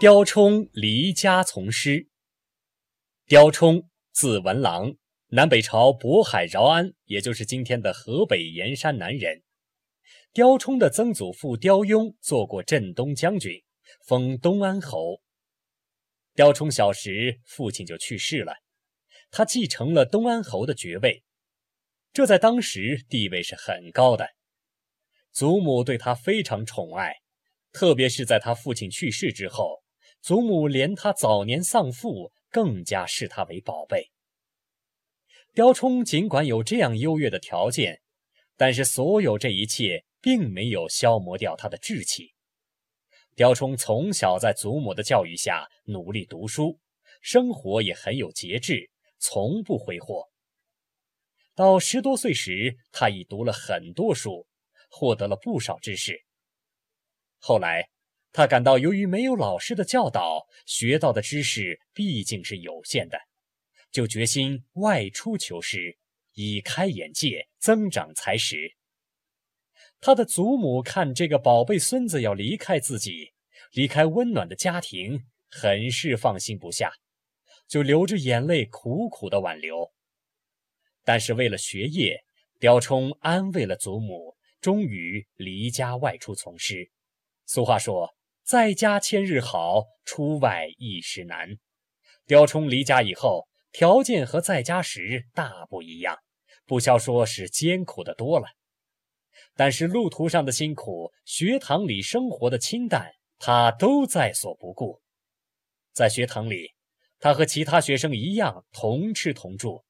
[0.00, 2.06] 刁冲离家从师。
[3.26, 4.94] 刁冲，字文郎，
[5.30, 9.42] 南北朝渤海饶安，也就是今天的河北盐山南人。
[10.32, 13.60] 刁冲的曾祖父刁雍做过镇东将军，
[14.06, 15.20] 封东安侯。
[16.32, 18.54] 刁冲小时，父亲就去世了，
[19.32, 21.24] 他继承了东安侯的爵位，
[22.12, 24.28] 这在当时地位是很高的。
[25.32, 27.16] 祖母对他非常宠爱，
[27.72, 29.82] 特别是在他父亲去世之后。
[30.20, 34.10] 祖母怜他早年丧父，更加视他为宝贝。
[35.54, 38.02] 刁冲尽管有这样优越的条件，
[38.56, 42.34] 但是所有这一切并没有消磨掉他的志气。
[43.34, 46.78] 刁冲从小在祖母的教育下努力读书，
[47.22, 50.28] 生活也很有节制，从不挥霍。
[51.54, 54.46] 到十多岁时，他已读了很多书，
[54.90, 56.20] 获得了不少知识。
[57.38, 57.88] 后来。
[58.30, 63.18] 他感到，由于没有老师的教导，学到的知识毕竟是有限的，
[63.90, 65.96] 就决心外出求师，
[66.34, 68.76] 以开眼界，增长才识。
[69.98, 73.32] 他的祖母看这个宝贝孙子要离开自己，
[73.72, 76.92] 离开温暖的家庭，很是放心不下，
[77.66, 79.90] 就流着眼泪苦苦的挽留。
[81.02, 82.22] 但是为了学业，
[82.60, 86.90] 刁冲安慰了祖母，终于离家外出从师。
[87.46, 88.17] 俗话说。
[88.48, 91.58] 在家千日好，出外一时难。
[92.26, 96.16] 刁冲离家以后，条件和在家时大不一样，
[96.64, 98.46] 不消说是艰苦的多了。
[99.54, 105.02] 但是路途上的辛苦，学堂里生活的清淡，他都在所不顾。
[105.92, 106.72] 在学堂里，
[107.20, 109.84] 他和其他学生一样同吃同住。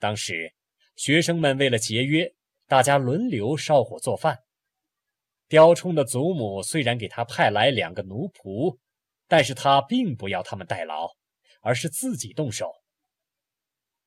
[0.00, 0.52] 当时，
[0.96, 2.34] 学生们为了节约，
[2.66, 4.36] 大家轮流烧火做饭。
[5.48, 8.78] 刁冲的祖母虽然给他派来两个奴仆，
[9.26, 11.08] 但是他并不要他们代劳，
[11.62, 12.70] 而是自己动手。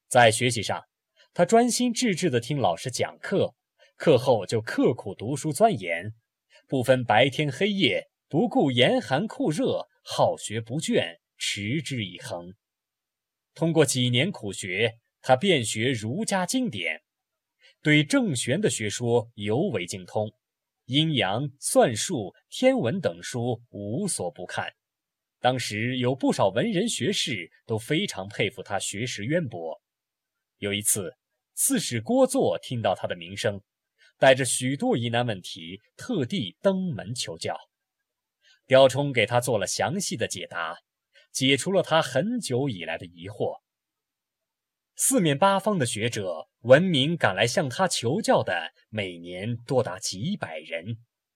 [0.08, 0.84] 在学习上，
[1.34, 3.56] 他专心致志地听老师讲课，
[3.96, 6.14] 课后就刻苦读书钻研，
[6.68, 12.54] 不分白天黑夜，不顾严寒酷热，好学不倦，持之以恒。
[13.56, 17.02] 通过几年苦学，他遍学儒家经典，
[17.82, 20.32] 对正玄的学说尤为精通。
[20.92, 24.74] 阴阳、算术、天文等书无所不看，
[25.40, 29.82] 当时有不少文人学士都非常佩服他学识渊博。
[30.58, 31.16] 有一次，
[31.54, 33.62] 刺史郭作听到他的名声，
[34.20, 37.58] 带着许多疑难问题，特地登门求教。
[38.68, 40.76] 刁冲给他做了详细的解答，
[41.32, 43.62] 解除了他很久以来的疑惑。
[45.04, 51.00] 四面八方的学者闻名赶来向他求教的，每年多达几百人。